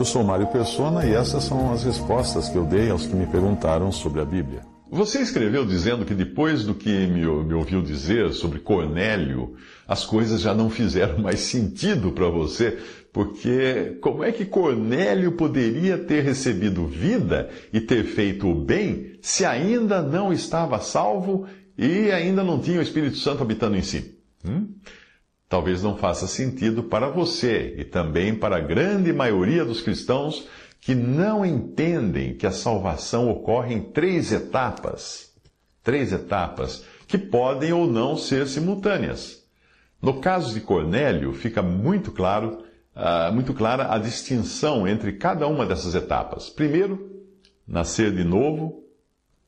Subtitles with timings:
[0.00, 3.26] Eu sou Mário Persona e essas são as respostas que eu dei aos que me
[3.26, 4.62] perguntaram sobre a Bíblia.
[4.90, 10.40] Você escreveu dizendo que depois do que me, me ouviu dizer sobre Cornélio, as coisas
[10.40, 12.78] já não fizeram mais sentido para você,
[13.12, 19.44] porque como é que Cornélio poderia ter recebido vida e ter feito o bem se
[19.44, 21.46] ainda não estava salvo
[21.76, 24.18] e ainda não tinha o Espírito Santo habitando em si?
[24.48, 24.66] Hum?
[25.50, 30.46] Talvez não faça sentido para você e também para a grande maioria dos cristãos
[30.80, 35.34] que não entendem que a salvação ocorre em três etapas.
[35.82, 39.44] Três etapas que podem ou não ser simultâneas.
[40.00, 42.62] No caso de Cornélio, fica muito claro,
[42.94, 46.48] uh, muito clara a distinção entre cada uma dessas etapas.
[46.48, 47.24] Primeiro,
[47.66, 48.84] nascer de novo,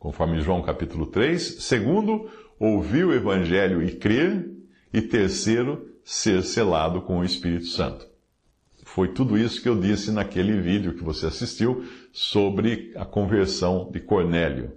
[0.01, 1.63] conforme João capítulo 3.
[1.63, 4.51] Segundo, ouvir o evangelho e crer.
[4.93, 8.07] E terceiro, ser selado com o Espírito Santo.
[8.85, 14.01] Foi tudo isso que eu disse naquele vídeo que você assistiu sobre a conversão de
[14.01, 14.73] Cornélio.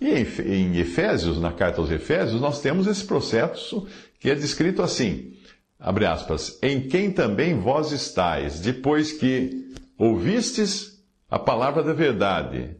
[0.00, 3.86] E em Efésios, na carta aos Efésios, nós temos esse processo
[4.20, 5.32] que é descrito assim,
[5.80, 12.76] abre aspas, em quem também vós estáis, depois que ouvistes a palavra da verdade,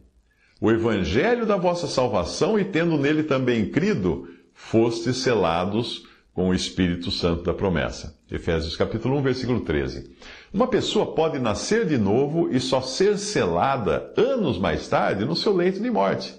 [0.61, 6.05] o evangelho da vossa salvação e tendo nele também crido, fostes selados
[6.37, 8.15] com o Espírito Santo da promessa.
[8.29, 10.15] Efésios capítulo 1, versículo 13.
[10.53, 15.51] Uma pessoa pode nascer de novo e só ser selada anos mais tarde no seu
[15.51, 16.35] leito de morte,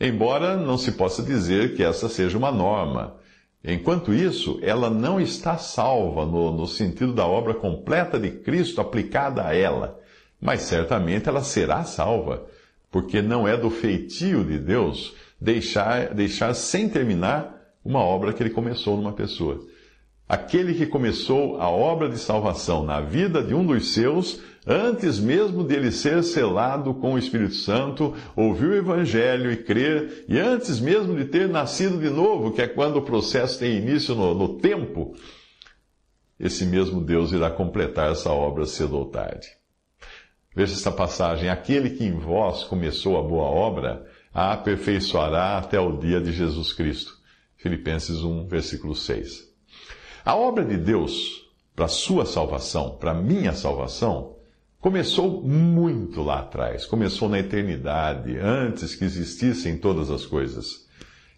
[0.00, 3.16] embora não se possa dizer que essa seja uma norma.
[3.62, 9.46] Enquanto isso, ela não está salva no, no sentido da obra completa de Cristo aplicada
[9.46, 10.00] a ela,
[10.40, 12.46] mas certamente ela será salva,
[12.90, 18.50] porque não é do feitio de Deus deixar, deixar sem terminar uma obra que ele
[18.50, 19.60] começou numa pessoa.
[20.26, 25.62] Aquele que começou a obra de salvação na vida de um dos seus, antes mesmo
[25.62, 31.14] dele ser selado com o Espírito Santo, ouvir o Evangelho e crer, e antes mesmo
[31.14, 35.14] de ter nascido de novo, que é quando o processo tem início no, no tempo,
[36.40, 39.46] esse mesmo Deus irá completar essa obra cedo ou tarde.
[40.56, 45.98] Veja esta passagem: aquele que em vós começou a boa obra, a aperfeiçoará até o
[45.98, 47.12] dia de Jesus Cristo.
[47.64, 49.48] Filipenses 1, versículo 6.
[50.22, 54.36] A obra de Deus para sua salvação, para minha salvação,
[54.78, 60.86] começou muito lá atrás, começou na eternidade, antes que existissem todas as coisas.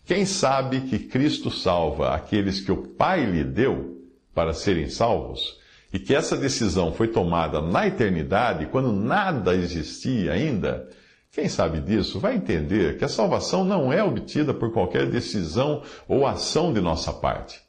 [0.04, 4.04] Quem sabe que Cristo salva aqueles que o Pai lhe deu
[4.34, 5.60] para serem salvos,
[5.92, 10.88] e que essa decisão foi tomada na eternidade, quando nada existia ainda,
[11.36, 16.26] quem sabe disso vai entender que a salvação não é obtida por qualquer decisão ou
[16.26, 17.60] ação de nossa parte.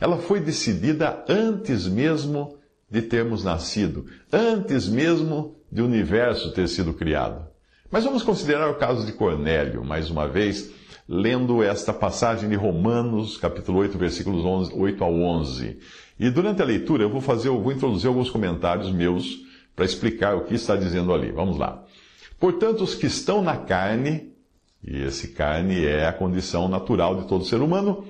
[0.00, 2.56] Ela foi decidida antes mesmo
[2.88, 7.48] de termos nascido, antes mesmo de o universo ter sido criado.
[7.90, 10.70] Mas vamos considerar o caso de Cornélio, mais uma vez,
[11.08, 15.80] lendo esta passagem de Romanos, capítulo 8, versículos 11, 8 ao 11.
[16.16, 19.40] E durante a leitura eu vou fazer, eu vou introduzir alguns comentários meus
[19.74, 21.32] para explicar o que está dizendo ali.
[21.32, 21.84] Vamos lá.
[22.40, 24.32] Portanto, os que estão na carne,
[24.82, 28.06] e esse carne é a condição natural de todo ser humano,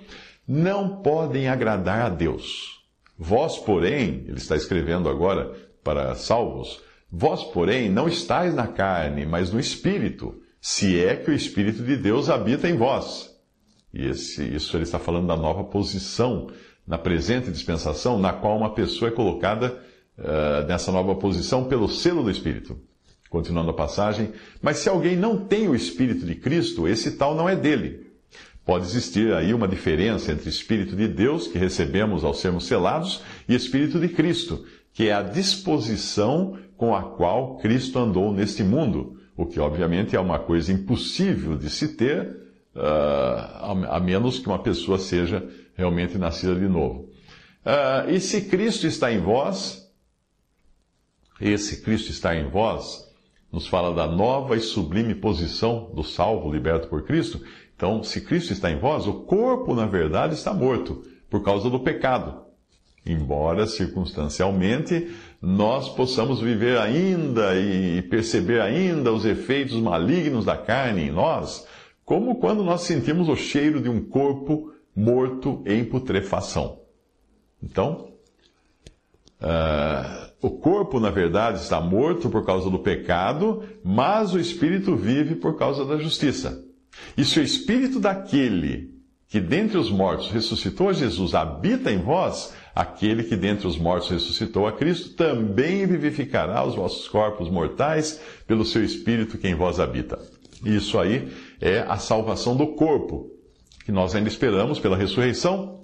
[0.47, 2.81] não podem agradar a Deus.
[3.19, 5.53] Vós, porém, ele está escrevendo agora
[5.83, 6.81] para salvos,
[7.11, 11.97] vós, porém, não estáis na carne, mas no Espírito, se é que o Espírito de
[11.97, 13.37] Deus habita em vós.
[13.93, 16.49] E esse, isso ele está falando da nova posição
[16.87, 19.83] na presente dispensação, na qual uma pessoa é colocada
[20.17, 22.81] uh, nessa nova posição pelo selo do Espírito.
[23.31, 27.49] Continuando a passagem, mas se alguém não tem o Espírito de Cristo, esse tal não
[27.49, 28.11] é dele.
[28.65, 33.55] Pode existir aí uma diferença entre Espírito de Deus, que recebemos ao sermos selados, e
[33.55, 39.47] Espírito de Cristo, que é a disposição com a qual Cristo andou neste mundo, o
[39.47, 42.37] que obviamente é uma coisa impossível de se ter,
[42.75, 47.09] uh, a menos que uma pessoa seja realmente nascida de novo.
[47.65, 49.89] Uh, e se Cristo está em vós,
[51.41, 53.10] esse Cristo está em vós,
[53.53, 57.41] nos fala da nova e sublime posição do salvo liberto por Cristo.
[57.75, 61.81] Então, se Cristo está em vós, o corpo, na verdade, está morto por causa do
[61.81, 62.45] pecado.
[63.07, 65.11] embora circunstancialmente
[65.41, 71.67] nós possamos viver ainda e perceber ainda os efeitos malignos da carne em nós,
[72.05, 76.81] como quando nós sentimos o cheiro de um corpo morto em putrefação.
[77.63, 78.13] Então,
[79.41, 79.90] uh,
[80.43, 85.57] o corpo, na verdade, está morto por causa do pecado, mas o espírito vive por
[85.57, 86.65] causa da justiça.
[87.17, 93.23] E se o espírito daquele que dentre os mortos ressuscitou Jesus habita em vós, aquele
[93.23, 98.83] que dentre os mortos ressuscitou a Cristo também vivificará os vossos corpos mortais pelo seu
[98.83, 100.19] espírito que em vós habita.
[100.65, 103.31] Isso aí é a salvação do corpo,
[103.85, 105.80] que nós ainda esperamos pela ressurreição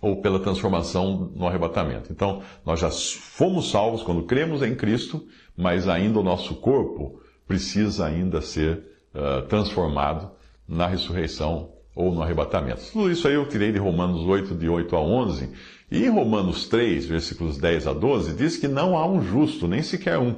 [0.00, 2.12] ou pela transformação no arrebatamento.
[2.12, 8.06] Então, nós já fomos salvos quando cremos em Cristo, mas ainda o nosso corpo precisa
[8.06, 8.84] ainda ser
[9.14, 10.30] uh, transformado
[10.68, 12.82] na ressurreição ou no arrebatamento.
[12.92, 15.50] Tudo isso aí eu tirei de Romanos 8, de 8 a 11.
[15.90, 19.82] E em Romanos 3, versículos 10 a 12, diz que não há um justo, nem
[19.82, 20.36] sequer um.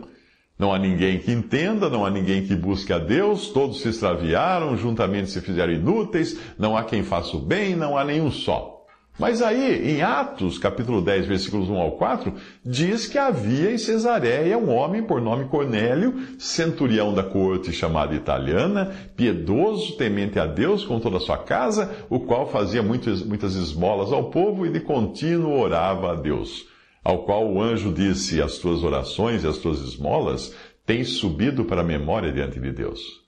[0.59, 4.77] Não há ninguém que entenda, não há ninguém que busque a Deus, todos se extraviaram,
[4.77, 8.80] juntamente se fizeram inúteis, não há quem faça o bem, não há nenhum só.
[9.21, 12.33] Mas aí, em Atos, capítulo 10, versículos 1 ao 4,
[12.65, 18.91] diz que havia em Cesareia um homem por nome Cornélio, centurião da corte chamada italiana,
[19.15, 24.11] piedoso, temente a Deus com toda a sua casa, o qual fazia muitas, muitas esmolas
[24.11, 26.67] ao povo e de contínuo orava a Deus.
[27.05, 30.57] Ao qual o anjo disse: As tuas orações e as tuas esmolas
[30.87, 33.20] têm subido para a memória diante de Deus.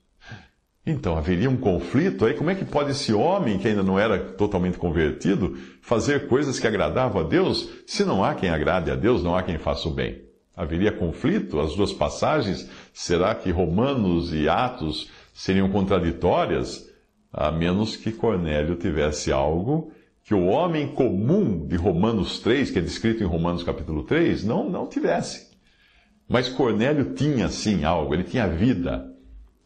[0.84, 2.34] Então, haveria um conflito aí?
[2.34, 6.66] Como é que pode esse homem, que ainda não era totalmente convertido, fazer coisas que
[6.66, 9.92] agradavam a Deus, se não há quem agrade a Deus, não há quem faça o
[9.92, 10.22] bem?
[10.56, 11.60] Haveria conflito?
[11.60, 16.90] As duas passagens, será que Romanos e Atos seriam contraditórias?
[17.32, 19.92] A menos que Cornélio tivesse algo
[20.24, 24.68] que o homem comum de Romanos 3, que é descrito em Romanos capítulo 3, não,
[24.68, 25.52] não tivesse.
[26.28, 29.11] Mas Cornélio tinha sim algo, ele tinha vida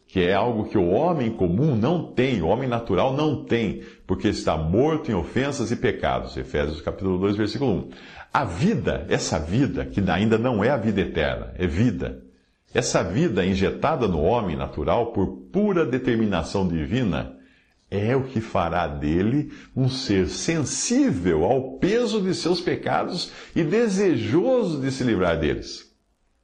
[0.07, 4.29] que é algo que o homem comum não tem, o homem natural não tem, porque
[4.29, 6.37] está morto em ofensas e pecados.
[6.37, 7.89] Efésios capítulo 2, versículo 1.
[8.33, 12.23] A vida, essa vida, que ainda não é a vida eterna, é vida.
[12.73, 17.35] Essa vida injetada no homem natural por pura determinação divina,
[17.89, 24.81] é o que fará dele um ser sensível ao peso de seus pecados e desejoso
[24.81, 25.87] de se livrar deles.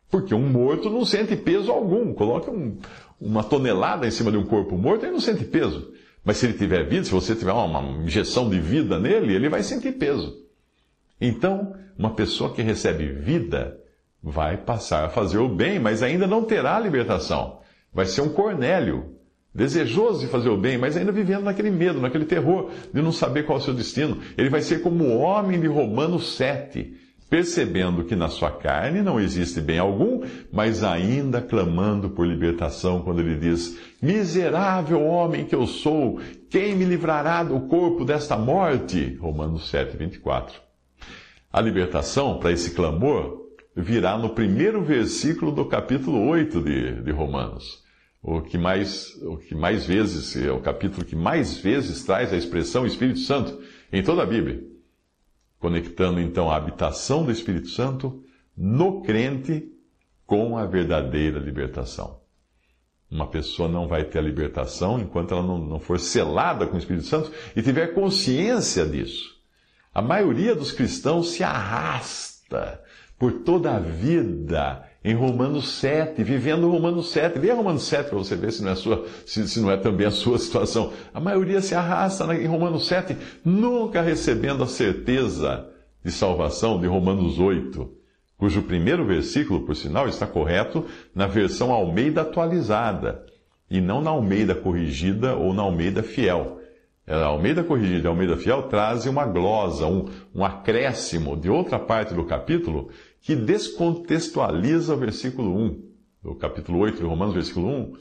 [0.10, 2.13] Porque um morto não sente peso algum.
[2.13, 2.77] Coloque um,
[3.19, 5.92] uma tonelada em cima de um corpo morto, ele não sente peso.
[6.24, 9.62] Mas se ele tiver vida, se você tiver uma injeção de vida nele, ele vai
[9.62, 10.42] sentir peso.
[11.19, 13.77] Então, uma pessoa que recebe vida
[14.21, 17.60] vai passar a fazer o bem, mas ainda não terá libertação.
[17.94, 19.18] Vai ser um Cornélio,
[19.54, 23.45] desejoso de fazer o bem, mas ainda vivendo naquele medo, naquele terror de não saber
[23.45, 24.19] qual é o seu destino.
[24.38, 26.95] Ele vai ser como o homem de Romanos 7,
[27.33, 30.21] percebendo que na sua carne não existe bem algum,
[30.51, 36.85] mas ainda clamando por libertação, quando ele diz: Miserável homem que eu sou, quem me
[36.85, 39.15] livrará do corpo desta morte?
[39.19, 40.62] Romanos 7, 24.
[41.51, 47.81] A libertação para esse clamor virá no primeiro versículo do capítulo 8 de, de Romanos.
[48.21, 52.38] O que, mais, o que mais vezes, é o capítulo que mais vezes traz a
[52.38, 53.59] expressão Espírito Santo
[53.91, 54.73] em toda a Bíblia
[55.63, 58.21] conectando então a habitação do Espírito Santo
[58.56, 59.72] no crente
[60.25, 62.20] com a verdadeira libertação.
[63.10, 66.77] Uma pessoa não vai ter a libertação enquanto ela não, não for selada com o
[66.77, 69.38] Espírito Santo e tiver consciência disso.
[69.93, 72.84] A maioria dos cristãos se arrasta
[73.17, 77.38] por toda a vida em Romanos 7, vivendo Romanos 7.
[77.38, 80.07] Leia Romanos 7 para você ver se não, é sua, se, se não é também
[80.07, 80.93] a sua situação.
[81.13, 85.67] A maioria se arrasta em Romanos 7, nunca recebendo a certeza
[86.03, 87.89] de salvação de Romanos 8,
[88.38, 93.25] cujo primeiro versículo, por sinal, está correto na versão Almeida atualizada,
[93.69, 96.60] e não na Almeida corrigida ou na Almeida fiel.
[97.05, 101.77] A Almeida corrigida e a Almeida fiel trazem uma glosa, um, um acréscimo de outra
[101.77, 102.89] parte do capítulo
[103.24, 105.82] que descontextualiza o versículo 1,
[106.22, 107.94] do capítulo 8 de Romanos, versículo 1,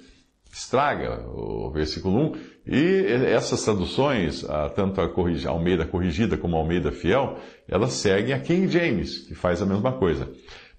[0.52, 2.32] estraga o versículo 1,
[2.66, 5.08] e essas traduções, tanto a
[5.48, 7.38] Almeida corrigida como a Almeida fiel,
[7.68, 10.28] elas seguem a King James, que faz a mesma coisa.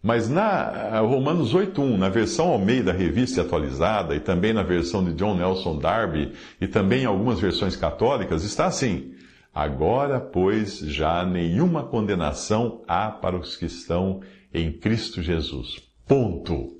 [0.01, 5.13] Mas na Romanos 8.1, na versão Almeida revista e atualizada, e também na versão de
[5.13, 9.12] John Nelson Darby, e também em algumas versões católicas, está assim:
[9.53, 15.79] Agora, pois, já nenhuma condenação há para os que estão em Cristo Jesus.
[16.07, 16.79] Ponto.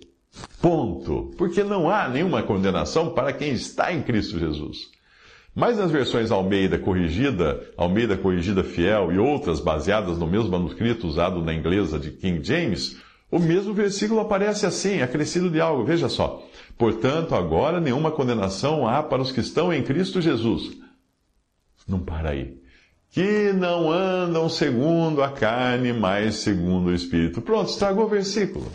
[0.60, 1.32] Ponto.
[1.38, 4.92] Porque não há nenhuma condenação para quem está em Cristo Jesus.
[5.54, 11.44] Mas nas versões Almeida Corrigida, Almeida Corrigida Fiel e outras baseadas no mesmo manuscrito usado
[11.44, 12.98] na inglesa de King James,
[13.30, 15.84] o mesmo versículo aparece assim, acrescido de algo.
[15.84, 16.44] Veja só.
[16.76, 20.76] Portanto, agora nenhuma condenação há para os que estão em Cristo Jesus.
[21.88, 22.63] Não para aí.
[23.14, 27.44] Que não andam segundo a carne, mas segundo o Espírito.
[27.44, 28.66] Pronto, estragou o versículo.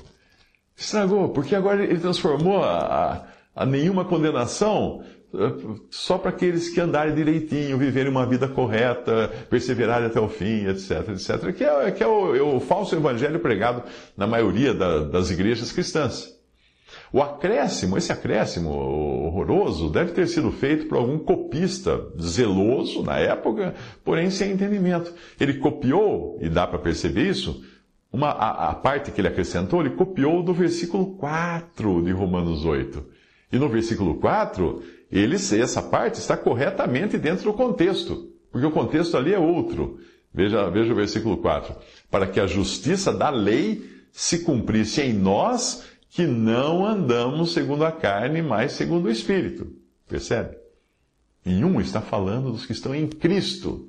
[0.77, 5.03] Estragou, porque agora ele transformou a, a, nenhuma condenação
[5.35, 10.69] eh, só para aqueles que andarem direitinho, viverem uma vida correta, perseverarem até o fim,
[10.69, 11.53] etc, etc.
[11.53, 13.83] Que é, que é, o, é o, falso evangelho pregado
[14.17, 16.38] na maioria da, das igrejas cristãs.
[17.13, 23.75] O acréscimo, esse acréscimo horroroso, deve ter sido feito por algum copista zeloso na época,
[24.05, 25.13] porém sem entendimento.
[25.41, 27.65] Ele copiou, e dá para perceber isso,
[28.13, 33.05] uma, a, a, parte que ele acrescentou, ele copiou do versículo 4 de Romanos 8.
[33.53, 39.17] E no versículo 4, ele, essa parte está corretamente dentro do contexto, porque o contexto
[39.17, 39.99] ali é outro.
[40.33, 41.75] Veja, veja o versículo 4.
[42.11, 47.93] Para que a justiça da lei se cumprisse em nós que não andamos segundo a
[47.93, 49.73] carne, mas segundo o Espírito.
[50.09, 50.57] Percebe?
[51.45, 53.89] Em um está falando dos que estão em Cristo.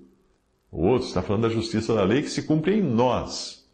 [0.71, 3.65] O outro está falando da justiça da lei que se cumpre em nós.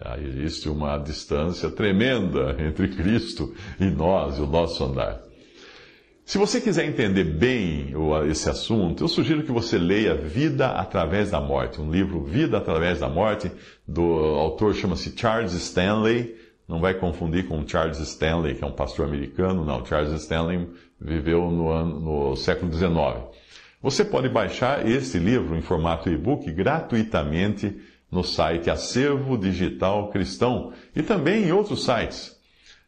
[0.00, 5.22] Ah, existe uma distância tremenda entre Cristo e nós e o nosso andar.
[6.24, 7.92] Se você quiser entender bem
[8.30, 13.00] esse assunto, eu sugiro que você leia Vida através da Morte, um livro Vida através
[13.00, 13.52] da Morte,
[13.86, 16.34] do autor chama-se Charles Stanley.
[16.66, 19.64] Não vai confundir com Charles Stanley, que é um pastor americano.
[19.64, 20.68] Não, Charles Stanley
[21.00, 23.24] viveu no, ano, no século XIX.
[23.82, 27.76] Você pode baixar esse livro em formato e-book gratuitamente
[28.10, 32.34] no site Acervo Digital Cristão e também em outros sites.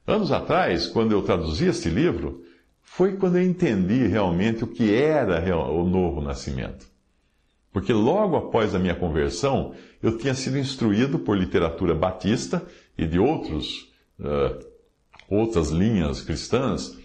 [0.07, 2.45] Anos atrás, quando eu traduzi este livro,
[2.81, 6.87] foi quando eu entendi realmente o que era o novo nascimento.
[7.73, 12.65] Porque logo após a minha conversão, eu tinha sido instruído por literatura batista
[12.97, 14.65] e de outros, uh,
[15.29, 16.97] outras linhas cristãs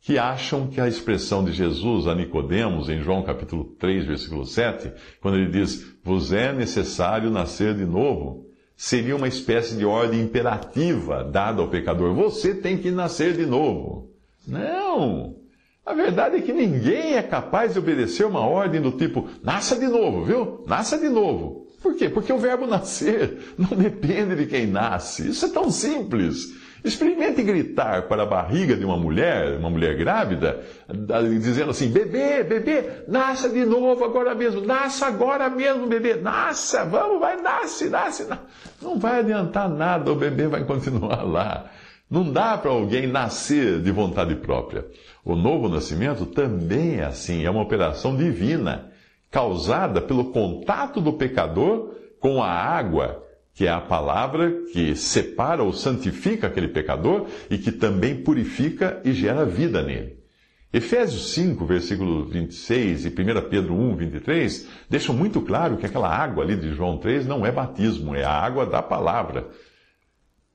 [0.00, 4.92] que acham que a expressão de Jesus a Nicodemos, em João capítulo 3, versículo 7,
[5.20, 11.22] quando ele diz, vos é necessário nascer de novo, seria uma espécie de ordem imperativa
[11.22, 12.14] dada ao pecador.
[12.14, 14.10] Você tem que nascer de novo.
[14.46, 15.36] Não!
[15.84, 19.86] A verdade é que ninguém é capaz de obedecer uma ordem do tipo, nasça de
[19.86, 20.64] novo, viu?
[20.66, 21.66] Nasça de novo.
[21.80, 22.08] Por quê?
[22.08, 25.28] Porque o verbo nascer não depende de quem nasce.
[25.28, 26.52] Isso é tão simples.
[26.82, 30.62] Experimente gritar para a barriga de uma mulher, uma mulher grávida,
[31.40, 37.20] dizendo assim: bebê, bebê, nasça de novo agora mesmo, nasça agora mesmo, bebê, nasça, vamos,
[37.20, 38.24] vai, nasce, nasce.
[38.24, 38.42] nasce.
[38.80, 41.70] Não vai adiantar nada, o bebê vai continuar lá.
[42.10, 44.86] Não dá para alguém nascer de vontade própria.
[45.24, 48.89] O novo nascimento também é assim, é uma operação divina,
[49.30, 55.72] causada pelo contato do pecador com a água, que é a palavra que separa ou
[55.72, 60.18] santifica aquele pecador e que também purifica e gera vida nele.
[60.72, 63.12] Efésios 5, versículo 26 e 1
[63.48, 67.50] Pedro 1, 23 deixam muito claro que aquela água ali de João 3 não é
[67.50, 69.48] batismo, é a água da palavra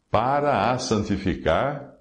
[0.10, 1.96] para a santificar,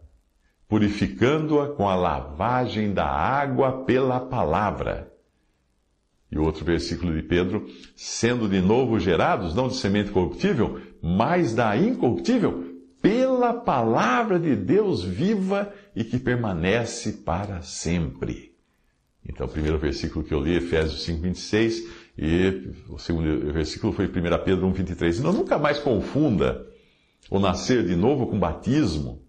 [0.69, 5.14] purificando-a com a lavagem da água pela palavra.
[6.35, 7.65] E outro versículo de Pedro,
[7.95, 15.05] sendo de novo gerados, não de semente corruptível, mas da incorruptível, pela palavra de Deus
[15.05, 18.53] viva e que permanece para sempre.
[19.25, 21.89] Então, o primeiro versículo que eu li, Efésios 5, 26,
[22.19, 24.11] e o segundo versículo foi 1
[24.45, 25.21] Pedro 1, 23.
[25.21, 26.67] Não, nunca mais confunda
[27.31, 29.24] ou nascer de novo com batismo.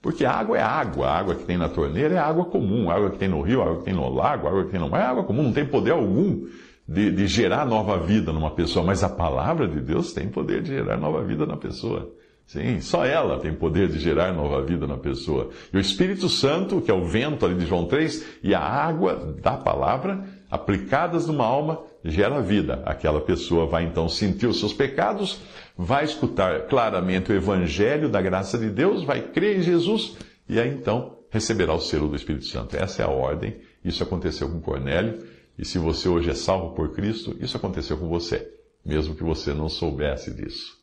[0.00, 3.10] Porque água é água, a água que tem na torneira é água comum, a água
[3.10, 4.88] que tem no rio, a água que tem no lago, a água que tem no
[4.88, 6.46] mar é água comum, não tem poder algum
[6.86, 10.68] de, de gerar nova vida numa pessoa, mas a palavra de Deus tem poder de
[10.68, 12.12] gerar nova vida na pessoa.
[12.46, 15.50] Sim, só ela tem poder de gerar nova vida na pessoa.
[15.70, 19.36] E o Espírito Santo, que é o vento ali de João 3, e a água
[19.42, 22.82] da palavra, aplicadas numa alma, gera vida.
[22.84, 25.40] Aquela pessoa vai então sentir os seus pecados,
[25.76, 30.16] vai escutar claramente o Evangelho da graça de Deus, vai crer em Jesus,
[30.48, 32.76] e aí então receberá o selo do Espírito Santo.
[32.76, 33.56] Essa é a ordem.
[33.84, 35.24] Isso aconteceu com Cornélio,
[35.58, 38.50] e se você hoje é salvo por Cristo, isso aconteceu com você,
[38.84, 40.78] mesmo que você não soubesse disso.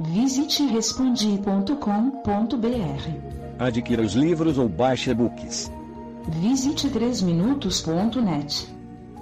[0.00, 1.74] Visite respondi.com.br.
[3.58, 5.70] Adquira os livros ou baixe e-books.
[6.28, 8.74] Visite 3minutos.net.